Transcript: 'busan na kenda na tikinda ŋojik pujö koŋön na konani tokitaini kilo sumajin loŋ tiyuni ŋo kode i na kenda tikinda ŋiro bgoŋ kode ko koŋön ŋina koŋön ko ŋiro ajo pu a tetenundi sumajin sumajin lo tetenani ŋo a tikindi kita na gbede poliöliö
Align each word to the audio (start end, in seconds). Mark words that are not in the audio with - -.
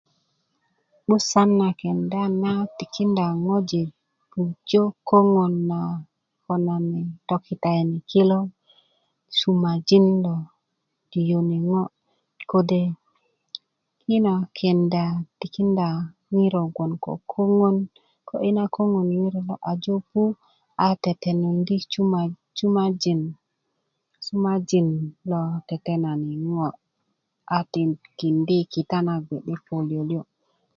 'busan 1.05 1.49
na 1.59 1.67
kenda 1.81 2.21
na 2.41 2.51
tikinda 2.77 3.25
ŋojik 3.45 3.89
pujö 4.31 4.83
koŋön 5.07 5.53
na 5.71 5.79
konani 6.45 7.01
tokitaini 7.27 7.97
kilo 8.11 8.39
sumajin 9.37 10.05
loŋ 10.23 10.41
tiyuni 11.11 11.57
ŋo 11.69 11.83
kode 12.51 12.83
i 14.13 14.15
na 14.25 14.33
kenda 14.57 15.03
tikinda 15.39 15.87
ŋiro 16.33 16.61
bgoŋ 16.73 16.91
kode 17.03 17.19
ko 17.31 17.31
koŋön 17.31 17.75
ŋina 18.41 18.63
koŋön 18.75 19.07
ko 19.09 19.11
ŋiro 19.19 19.41
ajo 19.71 19.95
pu 20.09 20.21
a 20.85 20.87
tetenundi 21.03 21.75
sumajin 22.59 23.21
sumajin 24.25 24.89
lo 25.29 25.41
tetenani 25.67 26.33
ŋo 26.51 26.65
a 27.55 27.57
tikindi 27.71 28.57
kita 28.73 28.97
na 29.07 29.15
gbede 29.25 29.53
poliöliö 29.67 30.23